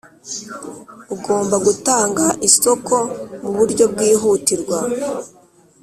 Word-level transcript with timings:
Ugomba 1.15 1.55
gutanga 1.67 2.25
isoko 2.47 2.95
mu 3.41 3.49
buryo 3.57 3.83
bwihutirwa 3.91 4.79